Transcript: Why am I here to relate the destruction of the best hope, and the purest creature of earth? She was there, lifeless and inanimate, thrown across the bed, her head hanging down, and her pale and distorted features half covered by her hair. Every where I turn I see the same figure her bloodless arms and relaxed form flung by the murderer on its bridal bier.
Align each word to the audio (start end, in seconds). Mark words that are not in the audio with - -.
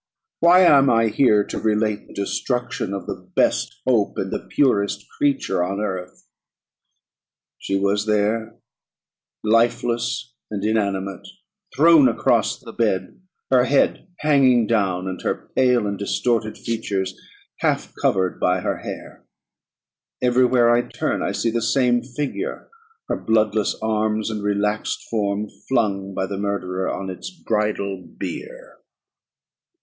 Why 0.39 0.61
am 0.61 0.89
I 0.89 1.09
here 1.09 1.43
to 1.43 1.59
relate 1.59 2.07
the 2.07 2.13
destruction 2.15 2.91
of 2.91 3.05
the 3.05 3.29
best 3.35 3.81
hope, 3.85 4.17
and 4.17 4.31
the 4.31 4.47
purest 4.49 5.05
creature 5.15 5.63
of 5.63 5.77
earth? 5.77 6.25
She 7.59 7.77
was 7.77 8.07
there, 8.07 8.55
lifeless 9.43 10.33
and 10.49 10.65
inanimate, 10.65 11.27
thrown 11.75 12.07
across 12.07 12.59
the 12.59 12.73
bed, 12.73 13.21
her 13.51 13.65
head 13.65 14.07
hanging 14.21 14.65
down, 14.65 15.07
and 15.07 15.21
her 15.21 15.51
pale 15.55 15.85
and 15.85 15.99
distorted 15.99 16.57
features 16.57 17.13
half 17.57 17.93
covered 18.01 18.39
by 18.39 18.61
her 18.61 18.77
hair. 18.77 19.27
Every 20.19 20.45
where 20.47 20.71
I 20.71 20.81
turn 20.81 21.21
I 21.21 21.31
see 21.31 21.51
the 21.51 21.61
same 21.61 22.01
figure 22.01 22.71
her 23.07 23.17
bloodless 23.17 23.75
arms 23.83 24.31
and 24.31 24.41
relaxed 24.41 25.07
form 25.11 25.47
flung 25.69 26.15
by 26.15 26.25
the 26.25 26.39
murderer 26.39 26.89
on 26.91 27.11
its 27.11 27.29
bridal 27.29 28.01
bier. 28.01 28.79